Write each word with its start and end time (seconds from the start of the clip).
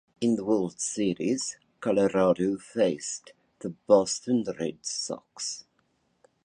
In 0.19 0.35
the 0.35 0.43
World 0.43 0.79
Series, 0.81 1.57
Colorado 1.79 2.57
faced 2.57 3.33
the 3.59 3.69
Boston 3.69 4.43
Red 4.57 4.83
Sox. 4.83 5.65